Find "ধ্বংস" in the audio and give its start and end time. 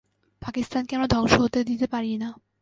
1.07-1.33